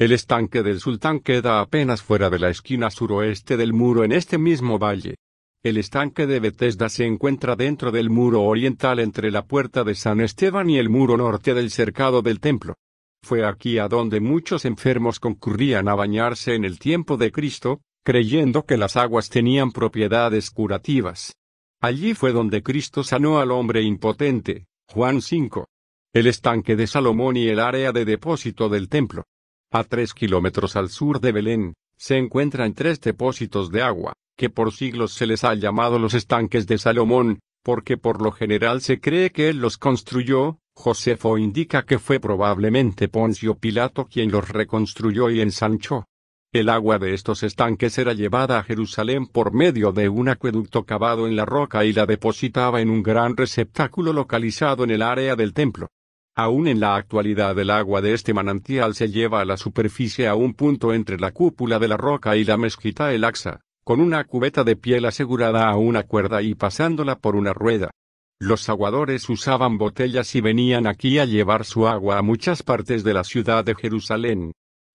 El 0.00 0.12
estanque 0.12 0.62
del 0.62 0.78
sultán 0.78 1.18
queda 1.18 1.60
apenas 1.60 2.02
fuera 2.02 2.30
de 2.30 2.38
la 2.38 2.50
esquina 2.50 2.88
suroeste 2.88 3.56
del 3.56 3.72
muro 3.72 4.04
en 4.04 4.12
este 4.12 4.38
mismo 4.38 4.78
valle. 4.78 5.16
El 5.64 5.76
estanque 5.76 6.28
de 6.28 6.38
Bethesda 6.38 6.88
se 6.88 7.04
encuentra 7.04 7.56
dentro 7.56 7.90
del 7.90 8.08
muro 8.08 8.42
oriental 8.42 9.00
entre 9.00 9.32
la 9.32 9.44
puerta 9.44 9.82
de 9.82 9.96
San 9.96 10.20
Esteban 10.20 10.70
y 10.70 10.78
el 10.78 10.88
muro 10.88 11.16
norte 11.16 11.52
del 11.52 11.72
cercado 11.72 12.22
del 12.22 12.38
templo. 12.38 12.76
Fue 13.24 13.44
aquí 13.44 13.78
a 13.78 13.88
donde 13.88 14.20
muchos 14.20 14.64
enfermos 14.64 15.18
concurrían 15.18 15.88
a 15.88 15.96
bañarse 15.96 16.54
en 16.54 16.64
el 16.64 16.78
tiempo 16.78 17.16
de 17.16 17.32
Cristo, 17.32 17.80
creyendo 18.04 18.66
que 18.66 18.76
las 18.76 18.96
aguas 18.96 19.28
tenían 19.28 19.72
propiedades 19.72 20.52
curativas. 20.52 21.34
Allí 21.80 22.14
fue 22.14 22.30
donde 22.30 22.62
Cristo 22.62 23.02
sanó 23.02 23.40
al 23.40 23.50
hombre 23.50 23.82
impotente, 23.82 24.66
Juan 24.86 25.22
5. 25.22 25.66
El 26.12 26.28
estanque 26.28 26.76
de 26.76 26.86
Salomón 26.86 27.36
y 27.36 27.48
el 27.48 27.58
área 27.58 27.90
de 27.90 28.04
depósito 28.04 28.68
del 28.68 28.88
templo. 28.88 29.24
A 29.70 29.84
tres 29.84 30.14
kilómetros 30.14 30.76
al 30.76 30.88
sur 30.88 31.20
de 31.20 31.30
Belén, 31.30 31.74
se 31.98 32.16
encuentran 32.16 32.72
tres 32.72 33.02
depósitos 33.02 33.70
de 33.70 33.82
agua, 33.82 34.14
que 34.34 34.48
por 34.48 34.72
siglos 34.72 35.12
se 35.12 35.26
les 35.26 35.44
ha 35.44 35.54
llamado 35.54 35.98
los 35.98 36.14
estanques 36.14 36.66
de 36.66 36.78
Salomón, 36.78 37.40
porque 37.62 37.98
por 37.98 38.22
lo 38.22 38.32
general 38.32 38.80
se 38.80 38.98
cree 38.98 39.30
que 39.30 39.50
él 39.50 39.58
los 39.58 39.76
construyó, 39.76 40.58
Josefo 40.74 41.36
indica 41.36 41.84
que 41.84 41.98
fue 41.98 42.18
probablemente 42.18 43.08
Poncio 43.08 43.58
Pilato 43.58 44.06
quien 44.06 44.30
los 44.30 44.48
reconstruyó 44.48 45.28
y 45.28 45.42
ensanchó. 45.42 46.06
El 46.50 46.70
agua 46.70 46.98
de 46.98 47.12
estos 47.12 47.42
estanques 47.42 47.98
era 47.98 48.14
llevada 48.14 48.58
a 48.58 48.62
Jerusalén 48.62 49.26
por 49.26 49.52
medio 49.52 49.92
de 49.92 50.08
un 50.08 50.30
acueducto 50.30 50.86
cavado 50.86 51.26
en 51.26 51.36
la 51.36 51.44
roca 51.44 51.84
y 51.84 51.92
la 51.92 52.06
depositaba 52.06 52.80
en 52.80 52.88
un 52.88 53.02
gran 53.02 53.36
receptáculo 53.36 54.14
localizado 54.14 54.84
en 54.84 54.92
el 54.92 55.02
área 55.02 55.36
del 55.36 55.52
templo. 55.52 55.88
Aún 56.38 56.68
en 56.68 56.78
la 56.78 56.94
actualidad 56.94 57.58
el 57.58 57.68
agua 57.68 58.00
de 58.00 58.14
este 58.14 58.32
manantial 58.32 58.94
se 58.94 59.08
lleva 59.08 59.40
a 59.40 59.44
la 59.44 59.56
superficie 59.56 60.28
a 60.28 60.36
un 60.36 60.54
punto 60.54 60.94
entre 60.94 61.18
la 61.18 61.32
cúpula 61.32 61.80
de 61.80 61.88
la 61.88 61.96
roca 61.96 62.36
y 62.36 62.44
la 62.44 62.56
mezquita 62.56 63.12
el 63.12 63.24
Aqsa, 63.24 63.58
con 63.82 64.00
una 64.00 64.22
cubeta 64.22 64.62
de 64.62 64.76
piel 64.76 65.04
asegurada 65.06 65.68
a 65.68 65.76
una 65.76 66.04
cuerda 66.04 66.40
y 66.40 66.54
pasándola 66.54 67.18
por 67.18 67.34
una 67.34 67.52
rueda. 67.52 67.90
Los 68.38 68.68
aguadores 68.68 69.28
usaban 69.28 69.78
botellas 69.78 70.32
y 70.36 70.40
venían 70.40 70.86
aquí 70.86 71.18
a 71.18 71.24
llevar 71.24 71.64
su 71.64 71.88
agua 71.88 72.18
a 72.18 72.22
muchas 72.22 72.62
partes 72.62 73.02
de 73.02 73.14
la 73.14 73.24
ciudad 73.24 73.64
de 73.64 73.74
Jerusalén. 73.74 74.52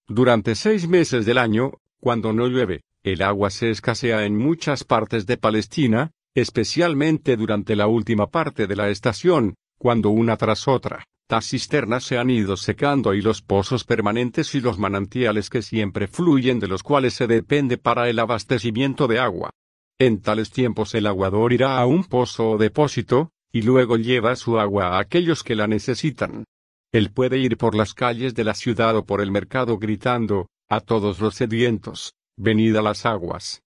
Durante 0.07 0.55
seis 0.55 0.87
meses 0.87 1.25
del 1.25 1.37
año, 1.37 1.73
cuando 1.99 2.31
no 2.31 2.47
llueve, 2.47 2.83
el 3.03 3.21
agua 3.21 3.49
se 3.49 3.69
escasea 3.69 4.25
en 4.25 4.37
muchas 4.37 4.85
partes 4.85 5.25
de 5.25 5.35
Palestina, 5.35 6.11
especialmente 6.35 7.35
durante 7.35 7.75
la 7.75 7.87
última 7.87 8.27
parte 8.27 8.65
de 8.65 8.77
la 8.77 8.87
estación, 8.87 9.55
cuando 9.77 10.09
una 10.09 10.37
tras 10.37 10.69
otra, 10.69 11.03
las 11.29 11.49
cisternas 11.49 12.03
se 12.03 12.19
han 12.19 12.29
ido 12.29 12.57
secando 12.57 13.15
y 13.15 13.21
los 13.21 13.41
pozos 13.41 13.85
permanentes 13.85 14.53
y 14.53 14.61
los 14.61 14.77
manantiales 14.77 15.49
que 15.49 15.63
siempre 15.63 16.07
fluyen 16.07 16.59
de 16.59 16.67
los 16.67 16.83
cuales 16.83 17.15
se 17.15 17.25
depende 17.25 17.79
para 17.79 18.07
el 18.07 18.19
abastecimiento 18.19 19.07
de 19.07 19.17
agua. 19.17 19.49
En 19.99 20.21
tales 20.21 20.51
tiempos 20.51 20.93
el 20.93 21.07
aguador 21.07 21.51
irá 21.51 21.79
a 21.79 21.87
un 21.87 22.03
pozo 22.03 22.51
o 22.51 22.57
depósito, 22.59 23.31
y 23.51 23.63
luego 23.63 23.97
lleva 23.97 24.35
su 24.35 24.59
agua 24.59 24.89
a 24.89 24.99
aquellos 24.99 25.43
que 25.43 25.55
la 25.55 25.65
necesitan. 25.65 26.43
Él 26.91 27.11
puede 27.11 27.39
ir 27.39 27.57
por 27.57 27.73
las 27.73 27.95
calles 27.95 28.35
de 28.35 28.43
la 28.43 28.53
ciudad 28.53 28.95
o 28.95 29.03
por 29.03 29.19
el 29.19 29.31
mercado 29.31 29.79
gritando, 29.79 30.49
a 30.69 30.81
todos 30.81 31.19
los 31.19 31.33
sedientos, 31.33 32.13
venid 32.37 32.75
a 32.75 32.83
las 32.83 33.07
aguas. 33.07 33.62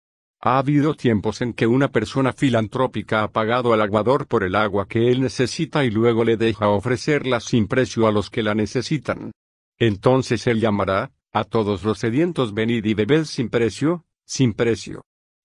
Ha 0.47 0.59
habido 0.59 0.95
tiempos 0.95 1.41
en 1.41 1.55
que 1.55 1.67
una 1.67 1.91
persona 1.91 2.33
filantrópica 2.33 3.25
ha 3.25 3.33
pagado 3.33 3.73
al 3.73 3.81
aguador 3.81 4.29
por 4.29 4.45
el 4.45 4.55
agua 4.55 4.87
que 4.87 5.11
él 5.11 5.21
necesita 5.21 5.85
y 5.85 5.91
luego 5.91 6.23
le 6.23 6.37
deja 6.37 6.69
ofrecerla 6.69 7.41
sin 7.41 7.67
precio 7.67 8.07
a 8.07 8.13
los 8.13 8.31
que 8.31 8.45
la 8.45 8.55
necesitan. 8.55 9.33
Entonces 9.77 10.47
él 10.47 10.61
llamará, 10.61 11.11
a 11.33 11.43
todos 11.43 11.83
los 11.83 11.99
sedientos 11.99 12.55
venid 12.55 12.85
y 12.85 12.95
bebed 12.95 13.25
sin 13.25 13.49
precio, 13.49 14.05
sin 14.25 14.53
precio. 14.53 15.03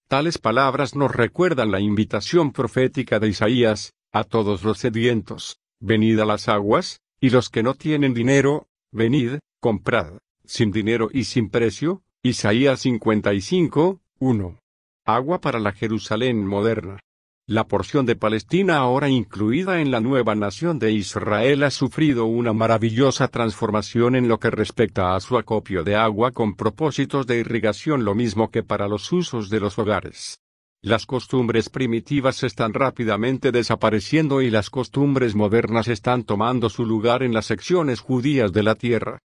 Tales 0.08 0.38
palabras 0.38 0.96
nos 0.96 1.12
recuerdan 1.12 1.72
la 1.72 1.79
invitación 1.79 2.51
profética 2.51 3.17
de 3.17 3.29
Isaías, 3.29 3.96
a 4.12 4.24
todos 4.24 4.62
los 4.62 4.77
sedientos, 4.77 5.58
venid 5.79 6.20
a 6.20 6.25
las 6.25 6.48
aguas, 6.48 7.01
y 7.20 7.31
los 7.31 7.50
que 7.50 7.63
no 7.63 7.74
tienen 7.74 8.13
dinero, 8.13 8.67
venid, 8.91 9.39
comprad, 9.60 10.20
sin 10.46 10.72
dinero 10.72 11.10
y 11.12 11.24
sin 11.24 11.50
precio, 11.50 12.03
Isaías 12.22 12.81
55, 12.81 14.00
1. 14.20 14.61
Agua 15.05 15.41
para 15.41 15.60
la 15.60 15.72
Jerusalén 15.72 16.46
moderna. 16.46 17.00
La 17.48 17.67
porción 17.67 18.05
de 18.05 18.15
Palestina 18.15 18.77
ahora 18.77 19.10
incluida 19.10 19.81
en 19.81 19.89
la 19.89 20.00
nueva 20.00 20.36
nación 20.36 20.77
de 20.77 20.91
Israel 20.91 21.63
ha 21.63 21.72
sufrido 21.72 22.25
una 22.25 22.53
maravillosa 22.53 23.27
transformación 23.27 24.15
en 24.15 24.27
lo 24.27 24.38
que 24.38 24.51
respecta 24.51 25.15
a 25.15 25.20
su 25.20 25.39
acopio 25.39 25.84
de 25.84 25.96
agua 25.96 26.29
con 26.29 26.53
propósitos 26.53 27.25
de 27.25 27.39
irrigación 27.39 28.05
lo 28.05 28.13
mismo 28.13 28.51
que 28.51 28.62
para 28.62 28.88
los 28.88 29.12
usos 29.12 29.50
de 29.50 29.60
los 29.60 29.79
hogares. 29.79 30.39
Las 30.84 31.08
costumbres 31.08 31.70
primitivas 31.70 32.43
están 32.43 32.72
rápidamente 32.72 33.51
desapareciendo 33.51 34.43
y 34.43 34.51
las 34.51 34.70
costumbres 34.70 35.34
modernas 35.34 35.88
están 35.88 36.25
tomando 36.25 36.70
su 36.70 36.86
lugar 36.86 37.24
en 37.24 37.34
las 37.34 37.48
secciones 37.48 38.01
judías 38.01 38.53
de 38.53 38.62
la 38.62 38.75
tierra. 38.75 39.17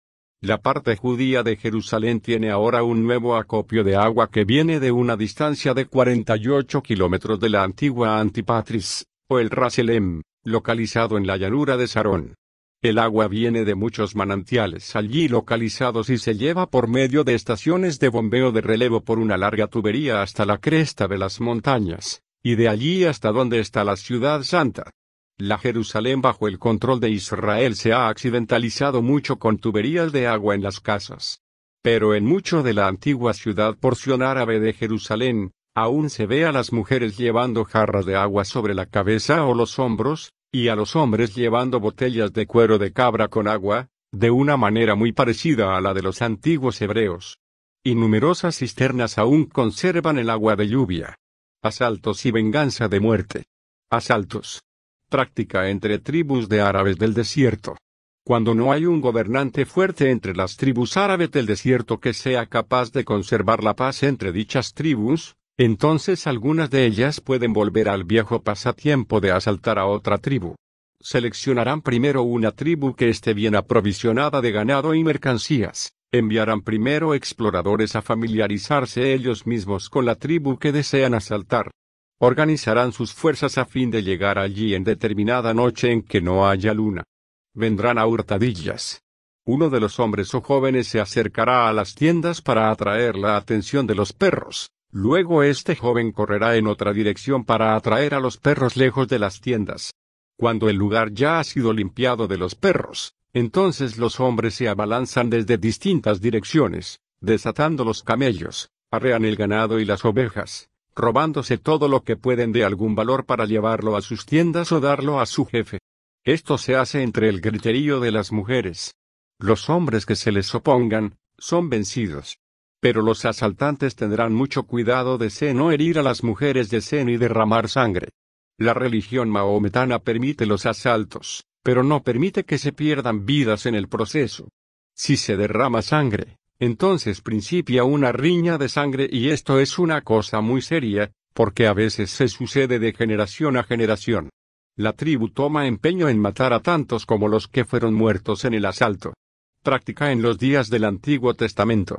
La 0.42 0.58
parte 0.58 0.96
judía 0.96 1.42
de 1.42 1.56
Jerusalén 1.56 2.20
tiene 2.20 2.50
ahora 2.50 2.82
un 2.82 3.04
nuevo 3.04 3.36
acopio 3.36 3.82
de 3.84 3.96
agua 3.96 4.30
que 4.30 4.44
viene 4.44 4.80
de 4.80 4.92
una 4.92 5.16
distancia 5.16 5.72
de 5.72 5.86
48 5.86 6.82
kilómetros 6.82 7.40
de 7.40 7.48
la 7.48 7.62
antigua 7.62 8.20
Antipatris, 8.20 9.06
o 9.28 9.38
el 9.38 9.48
Raselem, 9.48 10.20
localizado 10.44 11.16
en 11.16 11.26
la 11.26 11.38
llanura 11.38 11.78
de 11.78 11.88
Sarón. 11.88 12.34
El 12.82 12.98
agua 12.98 13.28
viene 13.28 13.64
de 13.64 13.74
muchos 13.74 14.14
manantiales 14.14 14.94
allí 14.94 15.26
localizados 15.26 16.10
y 16.10 16.18
se 16.18 16.36
lleva 16.36 16.68
por 16.68 16.86
medio 16.86 17.24
de 17.24 17.34
estaciones 17.34 17.98
de 17.98 18.10
bombeo 18.10 18.52
de 18.52 18.60
relevo 18.60 19.00
por 19.00 19.18
una 19.18 19.38
larga 19.38 19.68
tubería 19.68 20.20
hasta 20.20 20.44
la 20.44 20.58
cresta 20.58 21.08
de 21.08 21.16
las 21.16 21.40
montañas, 21.40 22.20
y 22.42 22.56
de 22.56 22.68
allí 22.68 23.04
hasta 23.04 23.32
donde 23.32 23.60
está 23.60 23.84
la 23.84 23.96
ciudad 23.96 24.42
santa. 24.42 24.90
La 25.38 25.58
Jerusalén 25.58 26.22
bajo 26.22 26.48
el 26.48 26.58
control 26.58 26.98
de 26.98 27.10
Israel 27.10 27.74
se 27.74 27.92
ha 27.92 28.08
accidentalizado 28.08 29.02
mucho 29.02 29.38
con 29.38 29.58
tuberías 29.58 30.10
de 30.10 30.26
agua 30.26 30.54
en 30.54 30.62
las 30.62 30.80
casas. 30.80 31.42
Pero 31.82 32.14
en 32.14 32.24
mucho 32.24 32.62
de 32.62 32.72
la 32.72 32.88
antigua 32.88 33.34
ciudad 33.34 33.76
porción 33.76 34.22
árabe 34.22 34.60
de 34.60 34.72
Jerusalén, 34.72 35.52
aún 35.74 36.08
se 36.08 36.24
ve 36.24 36.46
a 36.46 36.52
las 36.52 36.72
mujeres 36.72 37.18
llevando 37.18 37.66
jarras 37.66 38.06
de 38.06 38.16
agua 38.16 38.46
sobre 38.46 38.74
la 38.74 38.86
cabeza 38.86 39.44
o 39.44 39.52
los 39.52 39.78
hombros, 39.78 40.32
y 40.50 40.68
a 40.68 40.74
los 40.74 40.96
hombres 40.96 41.34
llevando 41.34 41.80
botellas 41.80 42.32
de 42.32 42.46
cuero 42.46 42.78
de 42.78 42.94
cabra 42.94 43.28
con 43.28 43.46
agua, 43.46 43.88
de 44.12 44.30
una 44.30 44.56
manera 44.56 44.94
muy 44.94 45.12
parecida 45.12 45.76
a 45.76 45.82
la 45.82 45.92
de 45.92 46.00
los 46.00 46.22
antiguos 46.22 46.80
hebreos. 46.80 47.36
Y 47.84 47.94
numerosas 47.94 48.56
cisternas 48.56 49.18
aún 49.18 49.44
conservan 49.44 50.16
el 50.16 50.30
agua 50.30 50.56
de 50.56 50.66
lluvia. 50.66 51.18
Asaltos 51.62 52.24
y 52.24 52.30
venganza 52.30 52.88
de 52.88 53.00
muerte. 53.00 53.44
Asaltos 53.90 54.62
práctica 55.08 55.68
entre 55.70 55.98
tribus 55.98 56.48
de 56.48 56.60
árabes 56.60 56.98
del 56.98 57.14
desierto. 57.14 57.76
Cuando 58.24 58.54
no 58.54 58.72
hay 58.72 58.86
un 58.86 59.00
gobernante 59.00 59.66
fuerte 59.66 60.10
entre 60.10 60.34
las 60.34 60.56
tribus 60.56 60.96
árabes 60.96 61.30
del 61.30 61.46
desierto 61.46 62.00
que 62.00 62.12
sea 62.12 62.46
capaz 62.46 62.90
de 62.90 63.04
conservar 63.04 63.62
la 63.62 63.74
paz 63.74 64.02
entre 64.02 64.32
dichas 64.32 64.74
tribus, 64.74 65.36
entonces 65.56 66.26
algunas 66.26 66.68
de 66.70 66.86
ellas 66.86 67.20
pueden 67.20 67.52
volver 67.52 67.88
al 67.88 68.04
viejo 68.04 68.42
pasatiempo 68.42 69.20
de 69.20 69.30
asaltar 69.30 69.78
a 69.78 69.86
otra 69.86 70.18
tribu. 70.18 70.56
Seleccionarán 71.00 71.82
primero 71.82 72.22
una 72.22 72.50
tribu 72.50 72.94
que 72.96 73.08
esté 73.08 73.32
bien 73.32 73.54
aprovisionada 73.54 74.40
de 74.40 74.50
ganado 74.50 74.92
y 74.94 75.04
mercancías, 75.04 75.92
enviarán 76.10 76.62
primero 76.62 77.14
exploradores 77.14 77.94
a 77.94 78.02
familiarizarse 78.02 79.14
ellos 79.14 79.46
mismos 79.46 79.88
con 79.88 80.04
la 80.04 80.16
tribu 80.16 80.58
que 80.58 80.72
desean 80.72 81.14
asaltar, 81.14 81.70
Organizarán 82.18 82.92
sus 82.92 83.12
fuerzas 83.12 83.58
a 83.58 83.66
fin 83.66 83.90
de 83.90 84.02
llegar 84.02 84.38
allí 84.38 84.74
en 84.74 84.84
determinada 84.84 85.52
noche 85.52 85.92
en 85.92 86.02
que 86.02 86.22
no 86.22 86.48
haya 86.48 86.72
luna. 86.72 87.04
Vendrán 87.52 87.98
a 87.98 88.06
hurtadillas. 88.06 89.02
Uno 89.44 89.68
de 89.68 89.80
los 89.80 90.00
hombres 90.00 90.34
o 90.34 90.40
jóvenes 90.40 90.88
se 90.88 90.98
acercará 90.98 91.68
a 91.68 91.74
las 91.74 91.94
tiendas 91.94 92.40
para 92.40 92.70
atraer 92.70 93.16
la 93.16 93.36
atención 93.36 93.86
de 93.86 93.94
los 93.94 94.14
perros. 94.14 94.70
Luego 94.90 95.42
este 95.42 95.76
joven 95.76 96.10
correrá 96.10 96.56
en 96.56 96.68
otra 96.68 96.94
dirección 96.94 97.44
para 97.44 97.76
atraer 97.76 98.14
a 98.14 98.20
los 98.20 98.38
perros 98.38 98.78
lejos 98.78 99.08
de 99.08 99.18
las 99.18 99.42
tiendas. 99.42 99.92
Cuando 100.38 100.70
el 100.70 100.76
lugar 100.76 101.12
ya 101.12 101.38
ha 101.38 101.44
sido 101.44 101.74
limpiado 101.74 102.26
de 102.28 102.38
los 102.38 102.54
perros, 102.54 103.12
entonces 103.34 103.98
los 103.98 104.20
hombres 104.20 104.54
se 104.54 104.70
abalanzan 104.70 105.28
desde 105.28 105.58
distintas 105.58 106.22
direcciones, 106.22 106.98
desatando 107.20 107.84
los 107.84 108.02
camellos, 108.02 108.70
arrean 108.90 109.26
el 109.26 109.36
ganado 109.36 109.80
y 109.80 109.84
las 109.84 110.04
ovejas, 110.06 110.70
robándose 110.96 111.58
todo 111.58 111.86
lo 111.88 112.02
que 112.02 112.16
pueden 112.16 112.50
de 112.52 112.64
algún 112.64 112.94
valor 112.94 113.26
para 113.26 113.44
llevarlo 113.44 113.96
a 113.96 114.02
sus 114.02 114.24
tiendas 114.24 114.72
o 114.72 114.80
darlo 114.80 115.20
a 115.20 115.26
su 115.26 115.44
jefe. 115.44 115.78
Esto 116.24 116.58
se 116.58 116.74
hace 116.74 117.02
entre 117.02 117.28
el 117.28 117.40
griterío 117.40 118.00
de 118.00 118.10
las 118.10 118.32
mujeres. 118.32 118.94
Los 119.38 119.68
hombres 119.68 120.06
que 120.06 120.16
se 120.16 120.32
les 120.32 120.52
opongan, 120.54 121.18
son 121.38 121.68
vencidos. 121.68 122.38
Pero 122.80 123.02
los 123.02 123.24
asaltantes 123.24 123.94
tendrán 123.94 124.34
mucho 124.34 124.64
cuidado 124.64 125.18
de 125.18 125.30
no 125.54 125.70
herir 125.70 125.98
a 125.98 126.02
las 126.02 126.24
mujeres 126.24 126.70
de 126.70 126.80
y 127.10 127.16
derramar 127.16 127.68
sangre. 127.68 128.10
La 128.58 128.72
religión 128.74 129.28
maometana 129.28 129.98
permite 129.98 130.46
los 130.46 130.64
asaltos, 130.64 131.44
pero 131.62 131.82
no 131.82 132.02
permite 132.02 132.44
que 132.44 132.58
se 132.58 132.72
pierdan 132.72 133.26
vidas 133.26 133.66
en 133.66 133.74
el 133.74 133.88
proceso. 133.88 134.48
Si 134.94 135.16
se 135.18 135.36
derrama 135.36 135.82
sangre, 135.82 136.38
Entonces 136.58 137.20
principia 137.20 137.84
una 137.84 138.12
riña 138.12 138.56
de 138.56 138.68
sangre 138.68 139.08
y 139.10 139.28
esto 139.28 139.60
es 139.60 139.78
una 139.78 140.00
cosa 140.02 140.40
muy 140.40 140.62
seria, 140.62 141.12
porque 141.34 141.66
a 141.66 141.74
veces 141.74 142.10
se 142.10 142.28
sucede 142.28 142.78
de 142.78 142.94
generación 142.94 143.56
a 143.56 143.62
generación. 143.62 144.30
La 144.74 144.94
tribu 144.94 145.30
toma 145.30 145.66
empeño 145.66 146.08
en 146.08 146.18
matar 146.18 146.52
a 146.52 146.60
tantos 146.60 147.06
como 147.06 147.28
los 147.28 147.48
que 147.48 147.64
fueron 147.64 147.94
muertos 147.94 148.44
en 148.44 148.54
el 148.54 148.64
asalto. 148.64 149.14
Práctica 149.62 150.12
en 150.12 150.22
los 150.22 150.38
días 150.38 150.70
del 150.70 150.84
Antiguo 150.84 151.34
Testamento. 151.34 151.98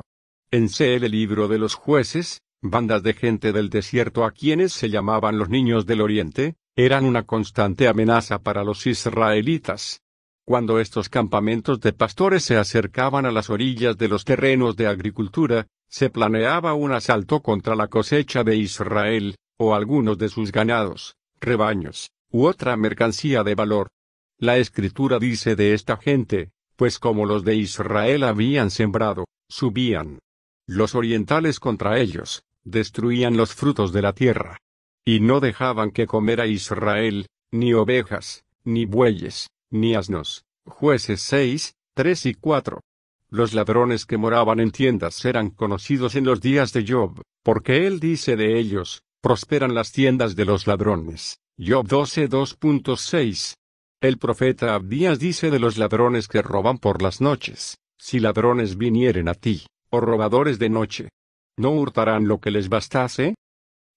En 0.50 0.68
el 0.78 1.10
libro 1.10 1.46
de 1.46 1.58
los 1.58 1.74
jueces, 1.74 2.40
bandas 2.62 3.02
de 3.02 3.14
gente 3.14 3.52
del 3.52 3.68
desierto 3.68 4.24
a 4.24 4.32
quienes 4.32 4.72
se 4.72 4.90
llamaban 4.90 5.38
los 5.38 5.48
niños 5.48 5.86
del 5.86 6.00
oriente, 6.00 6.56
eran 6.74 7.04
una 7.04 7.24
constante 7.24 7.86
amenaza 7.86 8.38
para 8.38 8.64
los 8.64 8.86
israelitas. 8.86 10.00
Cuando 10.48 10.80
estos 10.80 11.10
campamentos 11.10 11.78
de 11.78 11.92
pastores 11.92 12.42
se 12.42 12.56
acercaban 12.56 13.26
a 13.26 13.30
las 13.30 13.50
orillas 13.50 13.98
de 13.98 14.08
los 14.08 14.24
terrenos 14.24 14.76
de 14.76 14.86
agricultura, 14.86 15.66
se 15.90 16.08
planeaba 16.08 16.72
un 16.72 16.92
asalto 16.92 17.42
contra 17.42 17.76
la 17.76 17.88
cosecha 17.88 18.44
de 18.44 18.56
Israel, 18.56 19.36
o 19.58 19.74
algunos 19.74 20.16
de 20.16 20.30
sus 20.30 20.50
ganados, 20.50 21.16
rebaños, 21.38 22.12
u 22.30 22.46
otra 22.46 22.78
mercancía 22.78 23.44
de 23.44 23.54
valor. 23.54 23.88
La 24.38 24.56
escritura 24.56 25.18
dice 25.18 25.54
de 25.54 25.74
esta 25.74 25.98
gente, 25.98 26.50
pues 26.76 26.98
como 26.98 27.26
los 27.26 27.44
de 27.44 27.56
Israel 27.56 28.22
habían 28.22 28.70
sembrado, 28.70 29.26
subían 29.50 30.18
los 30.66 30.94
orientales 30.94 31.60
contra 31.60 31.98
ellos, 32.00 32.42
destruían 32.64 33.36
los 33.36 33.54
frutos 33.54 33.92
de 33.92 34.00
la 34.00 34.14
tierra. 34.14 34.56
Y 35.04 35.20
no 35.20 35.40
dejaban 35.40 35.90
que 35.90 36.06
comer 36.06 36.40
a 36.40 36.46
Israel, 36.46 37.26
ni 37.52 37.74
ovejas, 37.74 38.44
ni 38.64 38.86
bueyes, 38.86 39.48
ni 39.70 39.94
asnos. 39.94 40.44
Jueces 40.66 41.20
6, 41.22 41.74
3 41.94 42.26
y 42.26 42.34
4. 42.34 42.80
Los 43.30 43.54
ladrones 43.54 44.06
que 44.06 44.16
moraban 44.16 44.60
en 44.60 44.70
tiendas 44.70 45.24
eran 45.24 45.50
conocidos 45.50 46.14
en 46.14 46.24
los 46.24 46.40
días 46.40 46.72
de 46.72 46.84
Job, 46.86 47.20
porque 47.42 47.86
él 47.86 48.00
dice 48.00 48.36
de 48.36 48.58
ellos, 48.58 49.02
prosperan 49.20 49.74
las 49.74 49.92
tiendas 49.92 50.36
de 50.36 50.44
los 50.44 50.66
ladrones. 50.66 51.38
Job 51.58 51.86
12 51.86 52.28
2.6. 52.28 53.54
El 54.00 54.18
profeta 54.18 54.74
Abdías 54.74 55.18
dice 55.18 55.50
de 55.50 55.58
los 55.58 55.76
ladrones 55.76 56.28
que 56.28 56.40
roban 56.40 56.78
por 56.78 57.02
las 57.02 57.20
noches, 57.20 57.78
si 57.98 58.20
ladrones 58.20 58.78
vinieren 58.78 59.28
a 59.28 59.34
ti, 59.34 59.66
o 59.90 60.00
robadores 60.00 60.58
de 60.58 60.68
noche, 60.68 61.08
¿no 61.56 61.70
hurtarán 61.70 62.28
lo 62.28 62.38
que 62.38 62.52
les 62.52 62.68
bastase? 62.68 63.34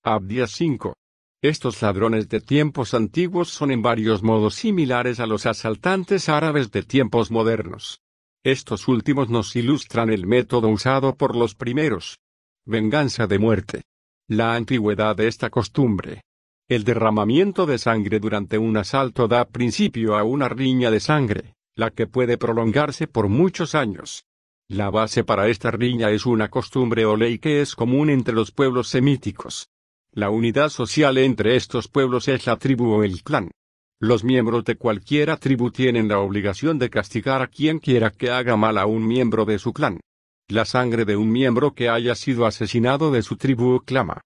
Abdías 0.03 0.51
5. 0.51 0.95
Estos 1.43 1.81
ladrones 1.81 2.29
de 2.29 2.39
tiempos 2.39 2.93
antiguos 2.93 3.49
son 3.49 3.71
en 3.71 3.81
varios 3.81 4.21
modos 4.21 4.53
similares 4.53 5.19
a 5.19 5.25
los 5.25 5.47
asaltantes 5.47 6.29
árabes 6.29 6.69
de 6.71 6.83
tiempos 6.83 7.31
modernos. 7.31 7.99
Estos 8.43 8.87
últimos 8.87 9.31
nos 9.31 9.55
ilustran 9.55 10.11
el 10.11 10.27
método 10.27 10.67
usado 10.67 11.15
por 11.15 11.35
los 11.35 11.55
primeros. 11.55 12.19
Venganza 12.63 13.25
de 13.25 13.39
muerte. 13.39 13.81
La 14.27 14.53
antigüedad 14.53 15.15
de 15.15 15.27
esta 15.27 15.49
costumbre. 15.49 16.21
El 16.69 16.83
derramamiento 16.83 17.65
de 17.65 17.79
sangre 17.79 18.19
durante 18.19 18.59
un 18.59 18.77
asalto 18.77 19.27
da 19.27 19.45
principio 19.45 20.19
a 20.19 20.23
una 20.23 20.47
riña 20.47 20.91
de 20.91 20.99
sangre, 20.99 21.55
la 21.75 21.89
que 21.89 22.05
puede 22.05 22.37
prolongarse 22.37 23.07
por 23.07 23.29
muchos 23.29 23.73
años. 23.73 24.25
La 24.67 24.91
base 24.91 25.23
para 25.23 25.47
esta 25.47 25.71
riña 25.71 26.11
es 26.11 26.27
una 26.27 26.49
costumbre 26.49 27.03
o 27.05 27.15
ley 27.15 27.39
que 27.39 27.61
es 27.61 27.73
común 27.73 28.11
entre 28.11 28.35
los 28.35 28.51
pueblos 28.51 28.89
semíticos. 28.89 29.71
La 30.13 30.29
unidad 30.29 30.67
social 30.67 31.17
entre 31.17 31.55
estos 31.55 31.87
pueblos 31.87 32.27
es 32.27 32.45
la 32.45 32.57
tribu 32.57 32.91
o 32.91 33.03
el 33.05 33.23
clan. 33.23 33.49
Los 33.97 34.25
miembros 34.25 34.65
de 34.65 34.75
cualquiera 34.75 35.37
tribu 35.37 35.71
tienen 35.71 36.09
la 36.09 36.19
obligación 36.19 36.77
de 36.79 36.89
castigar 36.89 37.41
a 37.41 37.47
quien 37.47 37.79
quiera 37.79 38.11
que 38.11 38.29
haga 38.29 38.57
mal 38.57 38.77
a 38.77 38.85
un 38.85 39.07
miembro 39.07 39.45
de 39.45 39.57
su 39.57 39.71
clan. 39.71 40.01
La 40.49 40.65
sangre 40.65 41.05
de 41.05 41.15
un 41.15 41.31
miembro 41.31 41.73
que 41.73 41.87
haya 41.87 42.15
sido 42.15 42.45
asesinado 42.45 43.09
de 43.11 43.21
su 43.21 43.37
tribu 43.37 43.85
clama. 43.85 44.19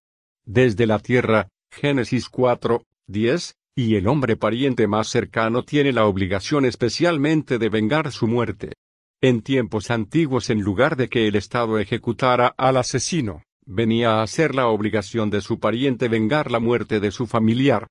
Desde 0.43 0.87
la 0.87 0.97
tierra, 0.97 1.49
Génesis 1.69 2.29
4, 2.29 2.81
10, 3.05 3.55
y 3.75 3.95
el 3.95 4.07
hombre 4.07 4.37
pariente 4.37 4.87
más 4.87 5.09
cercano 5.09 5.61
tiene 5.61 5.93
la 5.93 6.07
obligación 6.07 6.65
especialmente 6.65 7.59
de 7.59 7.69
vengar 7.69 8.11
su 8.11 8.25
muerte. 8.25 8.73
En 9.21 9.43
tiempos 9.43 9.91
antiguos 9.91 10.49
en 10.49 10.61
lugar 10.61 10.95
de 10.95 11.09
que 11.09 11.27
el 11.27 11.35
Estado 11.35 11.77
ejecutara 11.77 12.55
al 12.57 12.77
asesino, 12.77 13.43
venía 13.65 14.21
a 14.21 14.27
ser 14.27 14.55
la 14.55 14.67
obligación 14.67 15.29
de 15.29 15.41
su 15.41 15.59
pariente 15.59 16.07
vengar 16.07 16.51
la 16.51 16.59
muerte 16.59 16.99
de 16.99 17.11
su 17.11 17.27
familiar. 17.27 17.87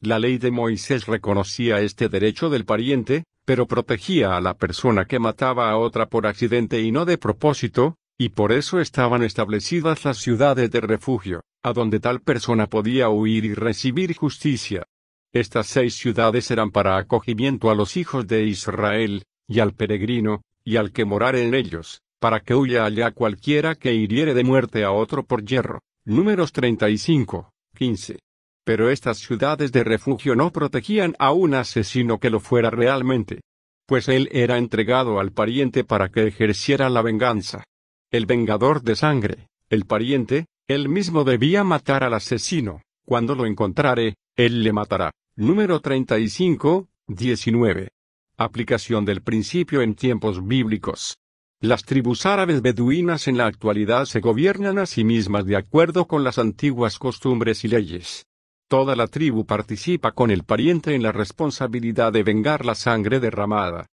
La 0.00 0.18
ley 0.18 0.38
de 0.38 0.50
Moisés 0.50 1.06
reconocía 1.06 1.80
este 1.80 2.08
derecho 2.08 2.50
del 2.50 2.64
pariente, 2.64 3.24
pero 3.44 3.66
protegía 3.66 4.36
a 4.36 4.40
la 4.40 4.54
persona 4.54 5.06
que 5.06 5.18
mataba 5.18 5.70
a 5.70 5.76
otra 5.76 6.08
por 6.08 6.26
accidente 6.26 6.80
y 6.80 6.92
no 6.92 7.04
de 7.04 7.18
propósito, 7.18 7.96
y 8.18 8.30
por 8.30 8.52
eso 8.52 8.80
estaban 8.80 9.22
establecidas 9.22 10.04
las 10.04 10.18
ciudades 10.18 10.70
de 10.70 10.80
refugio, 10.80 11.42
a 11.62 11.72
donde 11.72 12.00
tal 12.00 12.20
persona 12.20 12.66
podía 12.66 13.08
huir 13.08 13.44
y 13.44 13.54
recibir 13.54 14.14
justicia. 14.16 14.84
Estas 15.32 15.66
seis 15.66 15.94
ciudades 15.94 16.50
eran 16.50 16.70
para 16.70 16.96
acogimiento 16.96 17.70
a 17.70 17.74
los 17.74 17.96
hijos 17.96 18.26
de 18.26 18.44
Israel, 18.44 19.24
y 19.46 19.60
al 19.60 19.74
peregrino, 19.74 20.42
y 20.64 20.76
al 20.76 20.92
que 20.92 21.04
morare 21.04 21.42
en 21.42 21.54
ellos, 21.54 22.02
para 22.20 22.40
que 22.40 22.54
huya 22.54 22.84
allá 22.84 23.10
cualquiera 23.12 23.74
que 23.74 23.94
hiriere 23.94 24.34
de 24.34 24.44
muerte 24.44 24.84
a 24.84 24.90
otro 24.90 25.24
por 25.24 25.44
hierro. 25.44 25.80
Números 26.04 26.52
35, 26.52 27.50
15. 27.74 28.18
Pero 28.64 28.90
estas 28.90 29.18
ciudades 29.18 29.72
de 29.72 29.84
refugio 29.84 30.34
no 30.34 30.50
protegían 30.52 31.14
a 31.18 31.32
un 31.32 31.54
asesino 31.54 32.18
que 32.18 32.30
lo 32.30 32.40
fuera 32.40 32.70
realmente. 32.70 33.40
Pues 33.86 34.08
él 34.08 34.28
era 34.32 34.58
entregado 34.58 35.20
al 35.20 35.32
pariente 35.32 35.84
para 35.84 36.10
que 36.10 36.26
ejerciera 36.26 36.90
la 36.90 37.02
venganza. 37.02 37.64
El 38.10 38.26
vengador 38.26 38.82
de 38.82 38.96
sangre, 38.96 39.48
el 39.70 39.86
pariente, 39.86 40.46
él 40.66 40.88
mismo 40.88 41.24
debía 41.24 41.64
matar 41.64 42.04
al 42.04 42.14
asesino. 42.14 42.82
Cuando 43.06 43.34
lo 43.34 43.46
encontrare, 43.46 44.16
él 44.36 44.62
le 44.62 44.72
matará. 44.72 45.12
Número 45.36 45.80
35, 45.80 46.88
19. 47.06 47.88
Aplicación 48.36 49.04
del 49.04 49.22
principio 49.22 49.80
en 49.80 49.94
tiempos 49.94 50.46
bíblicos. 50.46 51.16
Las 51.60 51.82
tribus 51.82 52.24
árabes 52.24 52.62
beduinas 52.62 53.26
en 53.26 53.36
la 53.36 53.46
actualidad 53.46 54.04
se 54.04 54.20
gobiernan 54.20 54.78
a 54.78 54.86
sí 54.86 55.02
mismas 55.02 55.44
de 55.44 55.56
acuerdo 55.56 56.06
con 56.06 56.22
las 56.22 56.38
antiguas 56.38 57.00
costumbres 57.00 57.64
y 57.64 57.68
leyes. 57.68 58.26
Toda 58.68 58.94
la 58.94 59.08
tribu 59.08 59.44
participa 59.44 60.12
con 60.12 60.30
el 60.30 60.44
pariente 60.44 60.94
en 60.94 61.02
la 61.02 61.10
responsabilidad 61.10 62.12
de 62.12 62.22
vengar 62.22 62.64
la 62.64 62.76
sangre 62.76 63.18
derramada. 63.18 63.86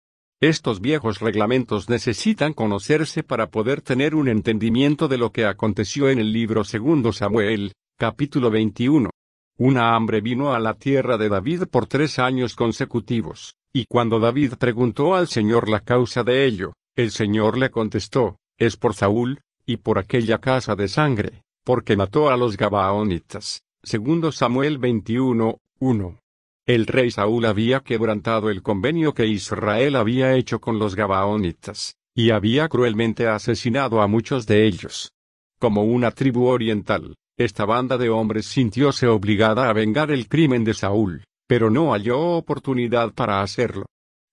Estos 0.43 0.83
viejos 0.83 1.21
reglamentos 1.21 1.89
necesitan 1.89 2.53
conocerse 2.53 3.23
para 3.23 3.49
poder 3.49 3.81
tener 3.81 4.15
un 4.15 4.29
entendimiento 4.29 5.09
de 5.09 5.17
lo 5.17 5.33
que 5.33 5.47
aconteció 5.47 6.11
en 6.11 6.19
el 6.19 6.35
libro 6.35 6.65
segundo 6.65 7.15
Samuel, 7.15 7.73
capítulo 7.97 8.51
21. 8.51 9.09
Una 9.57 9.97
hambre 9.97 10.21
vino 10.21 10.53
a 10.53 10.59
la 10.59 10.75
tierra 10.75 11.17
de 11.17 11.31
David 11.31 11.63
por 11.71 11.87
tres 11.87 12.19
años 12.19 12.57
consecutivos, 12.57 13.55
y 13.73 13.87
cuando 13.87 14.21
David 14.21 14.55
preguntó 14.59 15.15
al 15.15 15.29
Señor 15.29 15.71
la 15.71 15.81
causa 15.81 16.25
de 16.25 16.45
ello, 16.45 16.75
el 16.97 17.11
Señor 17.11 17.59
le 17.59 17.71
contestó, 17.71 18.39
es 18.59 18.77
por 18.77 18.95
Saúl, 18.95 19.41
y 19.67 19.79
por 19.79 19.99
aquella 19.99 20.39
casa 20.39 20.77
de 20.77 20.89
sangre, 20.89 21.43
porque 21.65 21.97
mató 21.97 22.31
a 22.31 22.37
los 22.37 22.57
Gabaonitas. 22.57 23.63
Segundo 23.83 24.33
Samuel 24.33 24.79
21, 24.79 25.59
1. 25.81 26.21
El 26.67 26.87
rey 26.87 27.11
Saúl 27.11 27.45
había 27.47 27.81
quebrantado 27.81 28.49
el 28.49 28.63
convenio 28.63 29.13
que 29.13 29.27
Israel 29.27 29.97
había 29.97 30.35
hecho 30.35 30.61
con 30.61 30.79
los 30.79 30.95
Gabaonitas, 30.95 31.97
y 32.15 32.31
había 32.31 32.69
cruelmente 32.69 33.27
asesinado 33.27 34.01
a 34.01 34.07
muchos 34.07 34.47
de 34.47 34.67
ellos. 34.67 35.13
Como 35.59 35.85
una 35.85 36.11
tribu 36.11 36.47
oriental, 36.47 37.17
esta 37.37 37.65
banda 37.65 37.99
de 37.99 38.09
hombres 38.11 38.47
sintióse 38.47 39.09
obligada 39.09 39.69
a 39.69 39.73
vengar 39.73 40.11
el 40.11 40.29
crimen 40.29 40.63
de 40.63 40.75
Saúl, 40.75 41.25
pero 41.49 41.71
no 41.71 41.93
halló 41.93 42.21
oportunidad 42.37 43.13
para 43.13 43.43
hacerlo. 43.43 43.87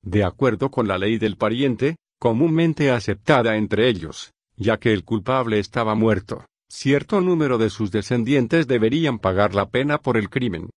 De 0.03 0.23
acuerdo 0.23 0.69
con 0.69 0.87
la 0.87 0.97
ley 0.97 1.17
del 1.17 1.37
pariente, 1.37 1.95
comúnmente 2.21 2.91
aceptada 2.91 3.57
entre 3.57 3.89
ellos, 3.89 4.31
ya 4.55 4.77
que 4.77 4.93
el 4.93 5.03
culpable 5.03 5.57
estaba 5.57 5.95
muerto, 5.95 6.45
cierto 6.69 7.19
número 7.19 7.57
de 7.57 7.71
sus 7.71 7.89
descendientes 7.89 8.67
deberían 8.67 9.17
pagar 9.17 9.55
la 9.55 9.71
pena 9.71 9.97
por 9.97 10.17
el 10.17 10.29
crimen. 10.29 10.69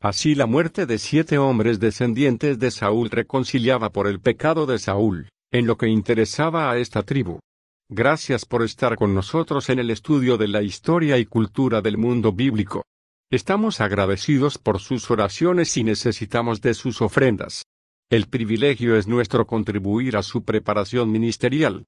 Así 0.00 0.36
la 0.36 0.46
muerte 0.46 0.86
de 0.86 0.98
siete 0.98 1.38
hombres 1.38 1.80
descendientes 1.80 2.60
de 2.60 2.70
Saúl 2.70 3.10
reconciliaba 3.10 3.90
por 3.90 4.06
el 4.06 4.20
pecado 4.20 4.64
de 4.64 4.78
Saúl, 4.78 5.28
en 5.50 5.66
lo 5.66 5.76
que 5.76 5.88
interesaba 5.88 6.70
a 6.70 6.78
esta 6.78 7.02
tribu. 7.02 7.40
Gracias 7.88 8.46
por 8.46 8.62
estar 8.62 8.94
con 8.94 9.12
nosotros 9.12 9.70
en 9.70 9.80
el 9.80 9.90
estudio 9.90 10.38
de 10.38 10.46
la 10.46 10.62
historia 10.62 11.18
y 11.18 11.26
cultura 11.26 11.80
del 11.82 11.98
mundo 11.98 12.30
bíblico. 12.30 12.84
Estamos 13.28 13.80
agradecidos 13.80 14.56
por 14.56 14.78
sus 14.78 15.10
oraciones 15.10 15.76
y 15.76 15.82
necesitamos 15.82 16.60
de 16.60 16.74
sus 16.74 17.02
ofrendas. 17.02 17.64
El 18.12 18.26
privilegio 18.26 18.94
es 18.96 19.08
nuestro 19.08 19.46
contribuir 19.46 20.18
a 20.18 20.22
su 20.22 20.44
preparación 20.44 21.10
ministerial. 21.10 21.80